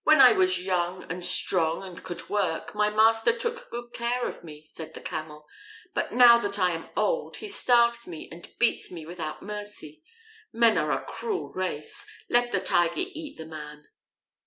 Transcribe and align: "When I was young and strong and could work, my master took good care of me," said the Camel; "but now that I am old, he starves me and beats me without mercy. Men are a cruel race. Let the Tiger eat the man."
"When 0.03 0.19
I 0.19 0.31
was 0.31 0.57
young 0.59 1.03
and 1.11 1.23
strong 1.23 1.83
and 1.83 2.01
could 2.01 2.27
work, 2.27 2.73
my 2.73 2.89
master 2.89 3.31
took 3.31 3.69
good 3.69 3.93
care 3.93 4.27
of 4.27 4.43
me," 4.43 4.65
said 4.65 4.95
the 4.95 4.99
Camel; 4.99 5.45
"but 5.93 6.11
now 6.11 6.39
that 6.39 6.57
I 6.57 6.71
am 6.71 6.89
old, 6.97 7.37
he 7.37 7.47
starves 7.47 8.07
me 8.07 8.27
and 8.31 8.51
beats 8.57 8.89
me 8.89 9.05
without 9.05 9.43
mercy. 9.43 10.01
Men 10.51 10.79
are 10.79 10.91
a 10.91 11.05
cruel 11.05 11.51
race. 11.51 12.03
Let 12.27 12.51
the 12.51 12.61
Tiger 12.61 13.07
eat 13.13 13.37
the 13.37 13.45
man." 13.45 13.89